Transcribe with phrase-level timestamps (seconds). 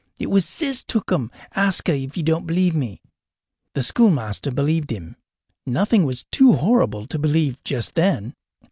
[0.19, 1.29] It was Sis took 'em.
[1.55, 3.03] Ask her, if you don't believe me."
[3.75, 5.15] The schoolmaster believed him.
[5.67, 8.33] Nothing was too horrible to believe just then.